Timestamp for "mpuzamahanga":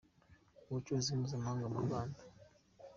1.19-1.65